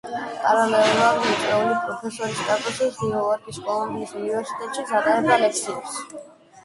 [0.43, 6.01] პარალელურად, მიწვეული პროფესორის სტატუსით, ნიუ იორკის კოლუმბიის უნივერსიტეტშიც ატარებდა ლექციებს.